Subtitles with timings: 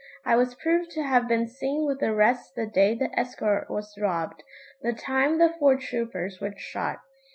[0.25, 3.95] I was proved to have been seen with the rest the day the escort was
[3.99, 4.41] robbed;
[4.81, 7.01] the time the four troopers were shot.